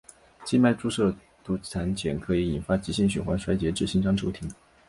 [0.43, 4.49] 静脉注射毒蕈碱可以引发急性循环衰竭至心脏骤停。